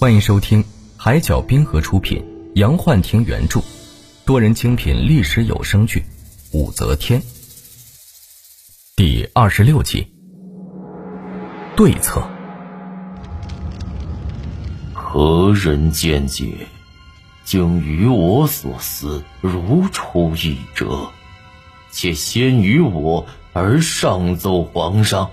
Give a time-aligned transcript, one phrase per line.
[0.00, 0.64] 欢迎收听
[0.96, 3.60] 海角冰河出品、杨幻听原著、
[4.24, 5.98] 多人精品历史有声剧
[6.52, 7.20] 《武则天》
[8.94, 10.06] 第二十六集。
[11.74, 12.22] 对策。
[14.94, 16.68] 何人见解，
[17.42, 21.08] 竟与我所思如出一辙，
[21.90, 25.28] 且先于我而上奏皇上。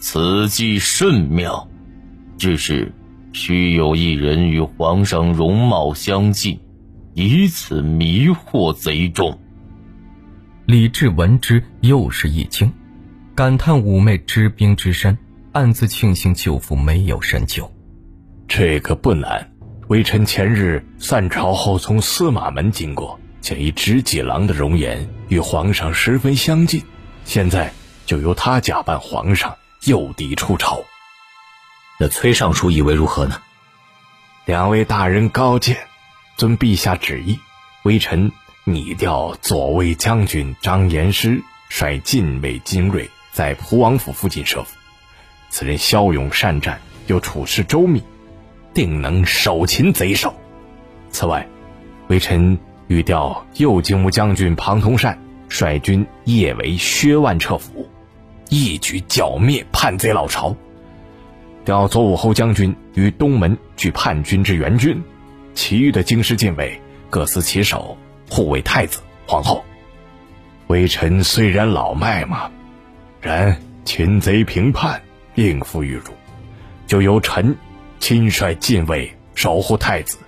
[0.00, 1.66] 此计甚妙，
[2.36, 2.92] 只是。
[3.32, 6.60] 须有一人与皇上容貌相近，
[7.14, 9.38] 以此迷惑贼众。
[10.66, 12.72] 李治闻之，又是一惊，
[13.34, 15.16] 感叹妩媚知兵之身，
[15.52, 17.70] 暗自庆幸舅父没有深究。
[18.46, 19.50] 这个不难，
[19.88, 26.82] 微臣前日散朝后从司马门经过，见一执戟郎的容颜与皇上十分相近，
[27.24, 27.72] 现在
[28.04, 29.56] 就由他假扮皇上，
[29.86, 30.82] 诱敌出朝。
[31.98, 33.40] 那崔尚书以为如何呢？
[34.44, 35.76] 两位大人高见，
[36.36, 37.38] 遵陛下旨意，
[37.84, 38.32] 微臣
[38.64, 44.76] 拟调左卫将军张延师率禁卫精锐在蒲王府附近设伏。
[45.48, 48.02] 此人骁勇善战，又处事周密，
[48.74, 50.34] 定能手擒贼首。
[51.10, 51.46] 此外，
[52.08, 55.16] 微臣欲调右京务将军庞通善
[55.48, 57.88] 率军夜围薛万彻府，
[58.48, 60.56] 一举剿灭叛贼老巢。
[61.64, 65.00] 调左武侯将军于东门据叛军之援军，
[65.54, 67.96] 其余的京师禁卫各司其守，
[68.28, 69.64] 护卫太子、皇后。
[70.66, 72.50] 微臣虽然老迈嘛，
[73.20, 75.00] 然擒贼平叛，
[75.36, 76.12] 应付玉汝，
[76.86, 77.54] 就由臣
[78.00, 80.18] 亲率禁卫守护太子，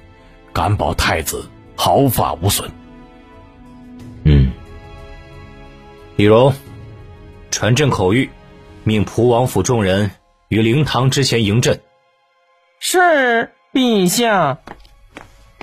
[0.52, 2.70] 敢保太子毫发无损。
[4.22, 4.52] 嗯，
[6.16, 6.52] 李荣，
[7.50, 8.28] 传朕口谕，
[8.84, 10.10] 命蒲王府众人。
[10.54, 11.80] 于灵堂之前迎阵。
[12.78, 14.60] 是陛下。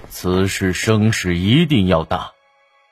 [0.09, 2.31] 此事声势一定要大，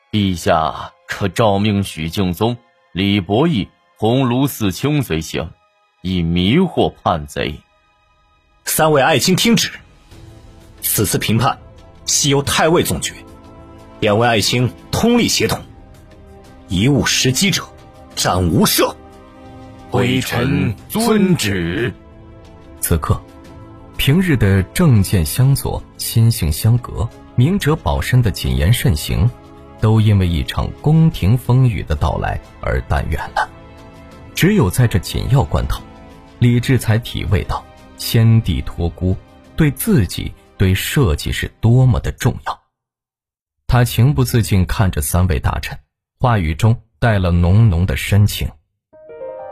[0.09, 2.55] 陛下可诏命许敬宗、
[2.93, 3.67] 李博义、
[3.97, 5.51] 鸿胪寺卿随行，
[6.01, 7.59] 以迷惑叛贼。
[8.63, 9.69] 三位爱卿听旨。
[10.81, 11.59] 此次评判，
[12.05, 13.13] 系由太尉总决，
[13.99, 15.61] 两位爱卿通力协同，
[16.69, 17.67] 贻误时机者，
[18.15, 18.95] 斩无赦。
[19.91, 21.91] 微臣遵旨。
[22.79, 23.19] 此刻，
[23.97, 29.29] 平日的政见相左、心性相隔、明哲保身的谨言慎行，
[29.81, 33.49] 都因为一场宫廷风雨的到来而淡远了。
[34.35, 35.81] 只有在这紧要关头，
[36.37, 37.65] 李治才体味到
[37.97, 39.17] 先帝托孤
[39.55, 42.61] 对自己、对社稷是多么的重要。
[43.65, 45.79] 他情不自禁看着三位大臣，
[46.19, 48.49] 话语中带了浓浓的深情。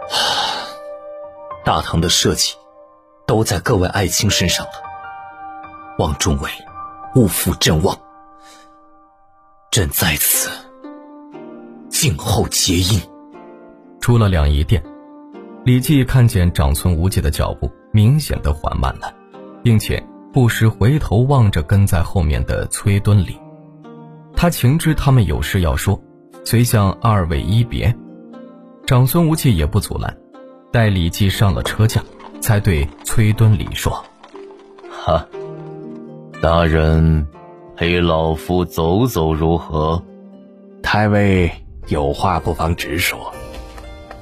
[1.66, 2.56] 大唐的社稷
[3.26, 4.72] 都在各位爱卿身上了，
[6.00, 6.50] 望众位
[7.16, 7.98] 勿负朕望。
[9.72, 10.50] 朕在此
[11.90, 13.02] 静候结印。
[14.00, 14.82] 出了两仪殿，
[15.66, 19.14] 李绩看见长孙无忌的脚步明显的缓慢了，
[19.62, 20.02] 并且
[20.32, 23.38] 不时回头望着跟在后面的崔敦礼。
[24.34, 26.02] 他情知他们有事要说，
[26.46, 27.94] 遂向二位一别。
[28.88, 30.18] 长孙无忌也不阻拦，
[30.72, 32.02] 待李绩上了车架，
[32.40, 34.02] 才对崔敦礼说
[34.90, 35.28] ：“哈，
[36.42, 37.28] 大人，
[37.76, 40.02] 陪老夫走走如何？”
[40.82, 41.52] 太尉
[41.88, 43.34] 有话不妨直说。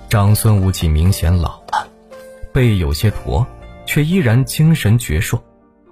[0.10, 1.88] 长孙无忌明显老了，
[2.52, 3.46] 背有些驼，
[3.86, 5.40] 却依然精神矍铄，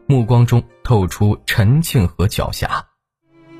[0.07, 2.67] 目光中透出沉静和狡黠。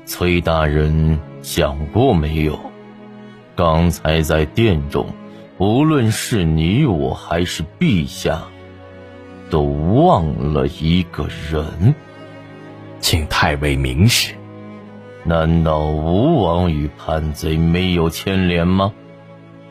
[0.06, 2.58] 崔大人想过没有？
[3.56, 5.06] 刚才在殿中，
[5.58, 8.42] 无论是你我还是陛下，
[9.48, 11.94] 都忘了一个人，
[12.98, 14.34] 请太尉明示。
[15.22, 18.92] 难道吴王与叛贼没有牵连吗？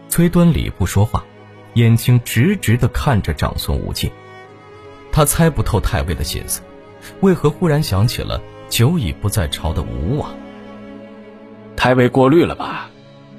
[0.08, 1.26] 崔端礼不说话，
[1.74, 4.12] 眼睛直直的看着长孙无忌。
[5.12, 6.62] 他猜不透太尉的心思，
[7.20, 10.34] 为何忽然想起了久已不在朝的吴王？
[11.76, 12.90] 太尉过虑了吧？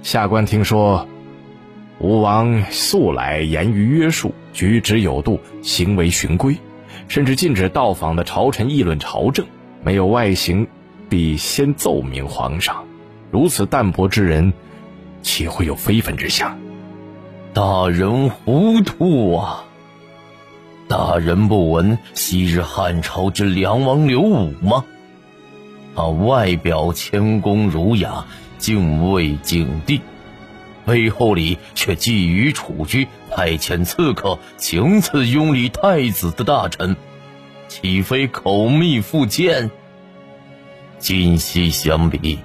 [0.05, 1.09] 下官听说，
[1.99, 6.55] 吴王素来严于约束，举止有度，行为循规，
[7.09, 9.47] 甚至禁止到访的朝臣议论朝政，
[9.83, 10.67] 没有外行，
[11.09, 12.85] 必先奏明皇上。
[13.31, 14.53] 如此淡泊之人，
[15.23, 16.59] 岂会有非分之想？
[17.55, 19.65] 大人糊涂啊！
[20.87, 24.85] 大人不闻昔日汉朝之梁王刘武吗？
[25.97, 28.27] 他外表谦恭儒雅。
[28.65, 30.01] 敬畏景帝，
[30.87, 36.97] 背后里却觊觎楚居，派遣刺客，行刺拥立太子的大臣。
[37.69, 39.71] 岂非口蜜腹剑？
[40.99, 42.39] 今夕相比，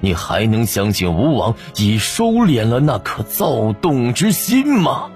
[0.00, 5.08] 你还能相信吴王已收敛了那颗躁动之心吗？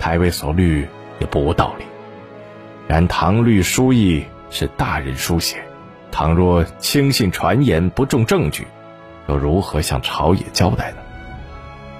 [0.00, 0.88] 太尉所虑
[1.20, 1.84] 也不无道理。
[2.88, 5.62] 然唐律书意是大人书写，
[6.10, 8.66] 倘若轻信传言，不重证据，
[9.30, 10.96] 又如何向朝野交代呢？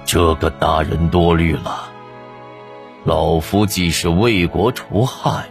[0.05, 1.89] 这个大人多虑了。
[3.05, 5.45] 老夫既是为国除害，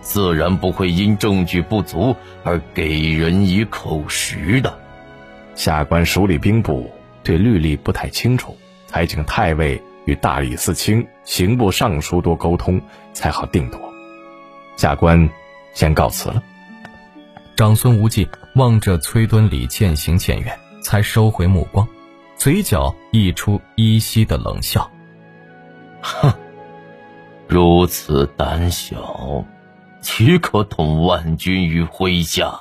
[0.00, 4.78] 自然不会因证据不足而给人以口实的。
[5.54, 6.90] 下官署理兵部，
[7.22, 8.56] 对律例不太清楚，
[8.86, 12.80] 才请太尉与大理寺卿、刑部尚书多沟通，
[13.12, 13.78] 才好定夺。
[14.78, 15.28] 下官
[15.74, 16.42] 先告辞了。
[17.56, 21.86] 长孙无忌望着崔敦礼渐行渐远，才收回目光，
[22.36, 24.90] 嘴角溢出依稀的冷笑
[26.00, 26.32] ：“哼。”
[27.48, 29.44] 如此胆小，
[30.00, 32.60] 岂可统万军于麾下？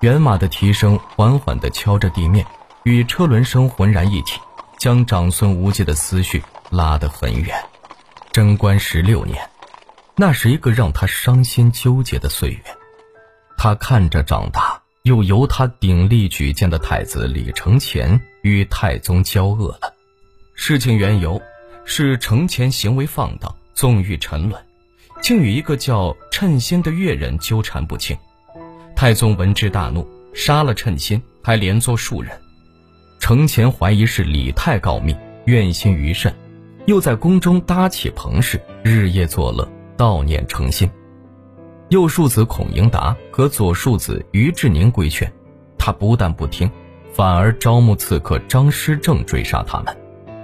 [0.00, 2.44] 辕马的蹄声缓缓地敲着地面，
[2.82, 4.38] 与车轮声浑然一体，
[4.76, 7.56] 将长孙无忌的思绪拉得很远。
[8.30, 9.48] 贞观十六年，
[10.16, 12.62] 那是一个让他伤心纠结的岁月。
[13.56, 19.92] 他看着长大又由他鼎力举荐的太子李承乾与太宗交恶了。
[20.54, 21.40] 事情缘由
[21.84, 23.54] 是承乾行为放荡。
[23.74, 24.62] 纵欲沉沦，
[25.20, 28.16] 竟与一个叫称心的越人纠缠不清。
[28.94, 32.40] 太宗闻之大怒，杀了称心，还连坐数人。
[33.18, 35.14] 承乾怀疑是李泰告密，
[35.46, 36.32] 怨心于甚，
[36.86, 39.68] 又在宫中搭起棚室，日夜作乐，
[39.98, 40.88] 悼念承心。
[41.94, 45.32] 右庶子孔颖达和左庶子于志宁规劝，
[45.78, 46.68] 他不但不听，
[47.12, 49.96] 反而招募刺客张师正追杀他们。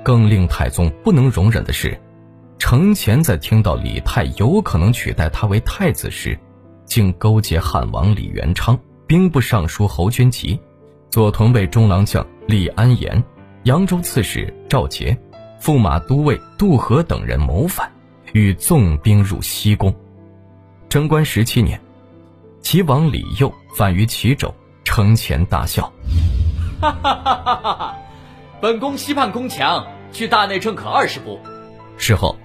[0.04, 2.00] 更令太宗不能容忍的是。
[2.56, 6.38] 程潜在听到李泰有可能取代他为太子时，
[6.84, 10.56] 竟勾结汉王李元昌、兵部尚书侯君集、
[11.10, 13.20] 左屯卫中郎将李安言、
[13.64, 15.18] 扬州刺史赵杰、
[15.60, 17.90] 驸马都尉杜和等人谋反，
[18.34, 19.92] 欲纵兵入西宫。
[20.90, 21.80] 贞观十七年，
[22.62, 24.52] 齐王李佑反于齐州，
[24.82, 25.84] 城前大笑
[26.82, 27.96] ：“哈哈哈哈哈哈！
[28.60, 31.38] 本宫西畔宫墙，去大内正可二十步。”
[31.96, 32.36] 事后。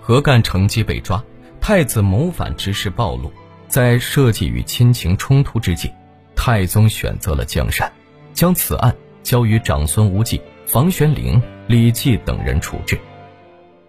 [0.00, 1.22] 何干乘机被抓，
[1.60, 3.32] 太子谋反之事暴露，
[3.66, 5.90] 在社稷与亲情冲突之际，
[6.36, 7.92] 太宗选择了江山，
[8.32, 8.94] 将此案
[9.24, 12.96] 交于长孙无忌、房玄龄、李绩等人处置，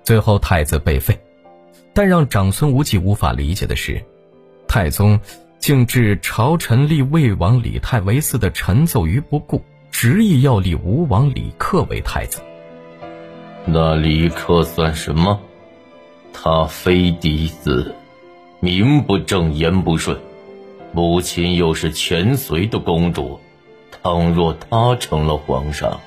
[0.04, 1.18] 最后太子被废。
[2.00, 4.02] 但让长孙无忌无法理解的是，
[4.70, 5.20] 太宗
[5.60, 9.62] 竟置朝臣立魏王李泰为嗣的陈奏于不顾，
[9.92, 12.40] 执意要立吴王李克为太子。
[13.66, 15.42] 那李克算什么？
[16.32, 17.94] 他非嫡子，
[18.62, 20.18] 名不正言不顺，
[20.94, 23.42] 母亲又是前隋的公主，
[24.02, 26.00] 倘若他成了皇上，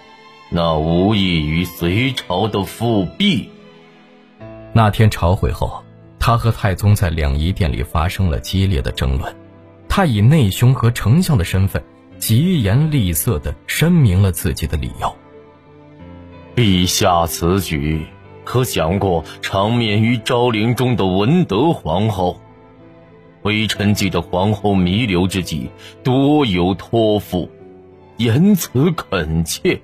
[0.48, 3.50] 那无异于隋朝的复辟。
[4.72, 5.81] 那天朝会后，
[6.24, 9.34] 他和太宗在两仪殿里发生了激烈的争论，
[9.88, 11.82] 他以内兄和丞相的身份，
[12.20, 15.12] 疾言厉色地申明了自己的理由。
[16.54, 18.06] 陛下此举。
[18.44, 22.40] 可想过长眠于昭陵中的文德皇后？
[23.42, 25.70] 微臣记得皇后弥留之际，
[26.04, 27.50] 多有托付，
[28.16, 29.80] 言辞恳切。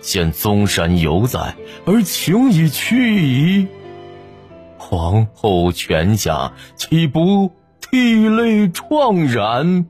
[0.00, 3.66] 现宗山犹在，而情已去矣。
[4.78, 9.86] 皇后泉下，岂不涕泪怆然？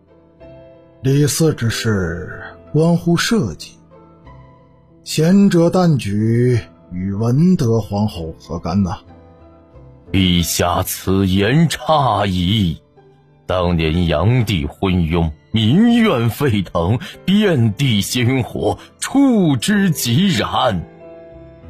[1.02, 3.72] 李四之事关乎社稷，
[5.04, 6.58] 贤者旦举。
[6.92, 8.96] 与文德皇后何干呢？
[10.12, 12.80] 陛下此言差矣。
[13.44, 20.80] 当年炀帝昏庸，民怨沸腾，遍地鲜火，触之即燃。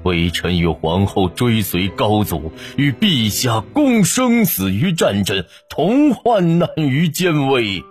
[0.07, 7.83] 微臣与皇后追随高祖，与陛下共生死于战阵，同患难于坚危，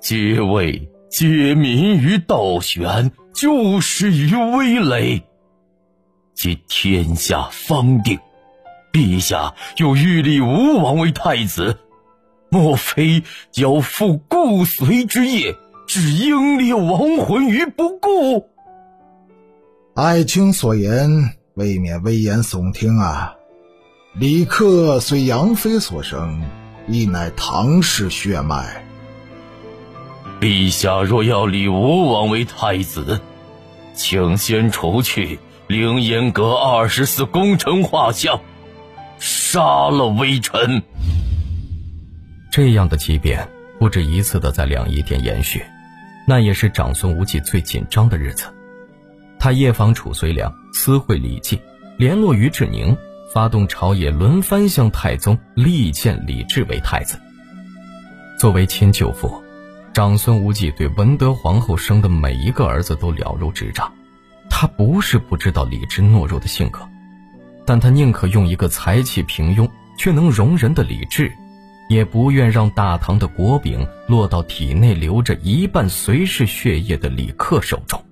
[0.00, 5.24] 皆为解民于倒悬，救世于危垒。
[6.34, 8.18] 今天下方定，
[8.92, 11.78] 陛下又欲立吴王为太子，
[12.50, 13.22] 莫非
[13.54, 15.56] 要复故随之业，
[15.86, 18.50] 置英烈亡魂于不顾？
[19.94, 21.08] 爱卿所言
[21.54, 23.36] 未免危言耸听啊！
[24.18, 26.42] 李克虽杨妃所生，
[26.88, 28.84] 亦乃唐氏血脉。
[30.40, 33.20] 陛下若要立吴王为太子，
[33.94, 35.38] 请先除去。
[35.66, 38.40] 凌烟阁二十四功臣画像，
[39.18, 40.82] 杀了微臣。
[42.50, 45.64] 这样的激变不止一次的在两仪殿延续，
[46.26, 48.53] 那也是长孙无忌最紧张的日子。
[49.44, 51.60] 他夜访褚遂良，私会李绩，
[51.98, 52.96] 联络于志宁，
[53.30, 57.20] 发动朝野轮番向太宗力荐李治为太子。
[58.38, 59.30] 作为亲舅父，
[59.92, 63.92] 长孙无忌对文德皇后生的每一个儿子都了如指掌。
[64.48, 66.80] 他不是不知道李治懦弱的性格，
[67.66, 71.30] 但他宁可用一个才气平庸却能容人的李治，
[71.90, 78.02] 也不愿让大唐的国柄落到体内流着一半随氏血液的李克手中。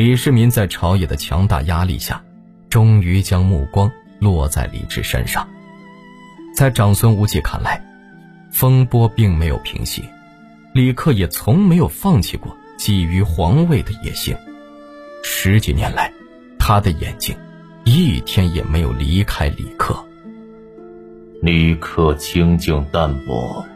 [0.00, 2.24] 李世民在朝野的强大压力下，
[2.70, 5.46] 终于将目光落在李治身上。
[6.54, 7.84] 在长孙无忌看来，
[8.50, 10.02] 风波并没有平息，
[10.72, 14.34] 李克也从没有放弃过觊觎皇位的野心。
[15.22, 16.10] 十几年来，
[16.58, 17.36] 他的眼睛
[17.84, 19.94] 一天也没有离开李克。
[21.42, 23.66] 李克清静淡泊，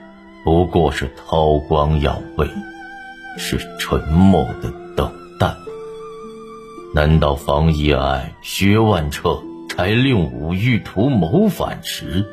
[0.43, 2.49] 不过是韬光养晦，
[3.37, 4.73] 是沉默的。
[6.95, 12.25] 难道方一爱、薛万彻柴令武欲图谋反时，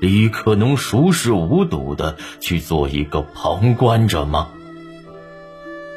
[0.00, 4.48] 李克能熟视无睹的去做一个旁观者吗？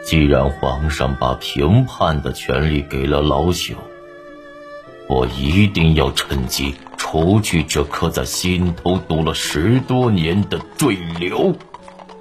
[0.05, 3.74] 既然皇上把评判的权利给了老朽，
[5.10, 11.55] 我一定要趁机除去这颗在心头堵了十多年的坠流。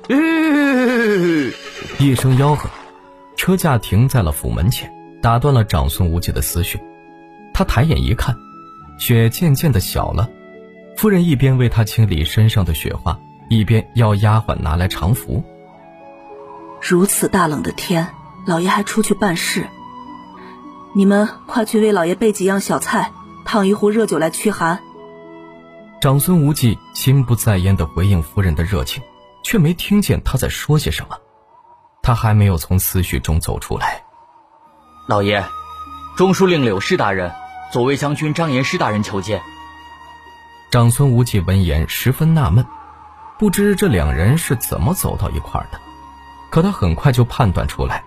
[2.00, 2.70] 一声吆喝，
[3.36, 4.90] 车驾停在了府门前。
[5.24, 6.78] 打断了长孙无忌的思绪，
[7.54, 8.36] 他抬眼一看，
[8.98, 10.28] 雪渐渐的小了。
[10.98, 15.42] 夫人一边为他清理身上的雪花，一边要丫鬟拿来长服。
[16.78, 18.06] 如此大冷的天，
[18.46, 19.66] 老爷还出去办事，
[20.94, 23.10] 你们快去为老爷备几样小菜，
[23.46, 24.78] 烫一壶热酒来驱寒。
[26.02, 29.02] 长孙无忌心不在焉的回应夫人的热情，
[29.42, 31.16] 却没听见他在说些什么。
[32.02, 34.03] 他还没有从思绪中走出来。
[35.06, 35.44] 老爷，
[36.16, 37.30] 中书令柳氏大人、
[37.70, 39.42] 左卫将军张延师大人求见。
[40.70, 42.64] 长孙无忌闻言十分纳闷，
[43.38, 45.78] 不知这两人是怎么走到一块儿的。
[46.50, 48.02] 可他很快就判断出来，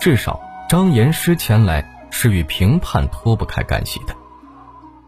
[0.00, 4.16] 至少张延师前来是与评判脱不开干系的。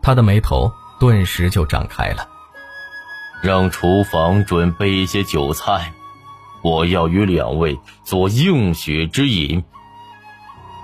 [0.03, 0.71] 他的眉头
[1.01, 2.29] 顿时就展开了。
[3.43, 5.95] 让厨房准备一些酒菜，
[6.61, 9.65] 我要与两位做应雪之饮。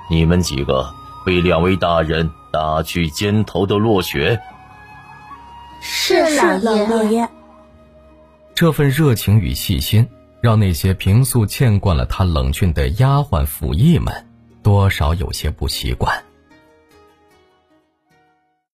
[0.09, 0.95] 你们几个
[1.27, 4.41] 为两位大人打去肩头的落雪。
[5.81, 7.29] 是老爷。
[8.55, 10.09] 这份热情与细心，
[10.41, 14.27] 让那些平素见惯了他冷峻的丫鬟、府役们，
[14.63, 16.25] 多少有些不习惯。